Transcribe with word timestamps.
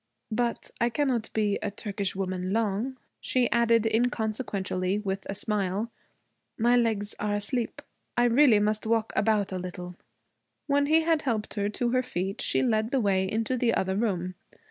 'But 0.31 0.71
I 0.81 0.89
cannot 0.89 1.29
be 1.31 1.59
a 1.61 1.69
Turkish 1.69 2.15
woman 2.15 2.51
long!' 2.51 2.97
she 3.19 3.51
added 3.51 3.85
inconsequently 3.85 4.97
with 4.97 5.27
a 5.29 5.35
smile. 5.35 5.91
'My 6.57 6.75
legs 6.75 7.13
are 7.19 7.35
asleep. 7.35 7.83
I 8.17 8.23
really 8.23 8.57
must 8.57 8.87
walk 8.87 9.13
about 9.15 9.51
a 9.51 9.59
little.' 9.59 9.95
When 10.65 10.87
he 10.87 11.01
had 11.01 11.21
helped 11.21 11.53
her 11.53 11.69
to 11.69 11.91
her 11.91 12.01
feet 12.01 12.41
she 12.41 12.63
led 12.63 12.89
the 12.89 12.99
way 12.99 13.31
into 13.31 13.55
the 13.55 13.75
other 13.75 13.95
room. 13.95 14.33